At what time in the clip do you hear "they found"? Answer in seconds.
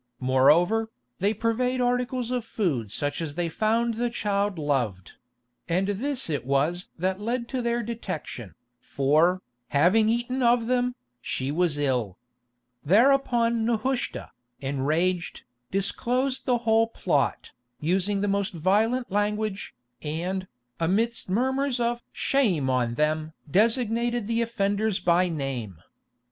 3.35-3.93